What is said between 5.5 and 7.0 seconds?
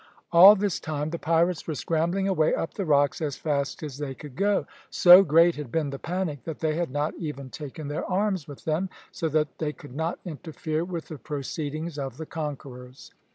had been the panic that they had